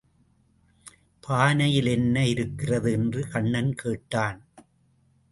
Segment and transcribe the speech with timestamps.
[1.27, 2.91] பானையில் என்ன இருக்கிறது?
[2.91, 4.39] என்று கண்ணன் கேட்டான்.